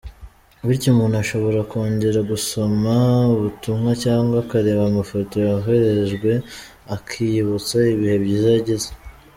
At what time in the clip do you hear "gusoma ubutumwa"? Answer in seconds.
2.31-3.91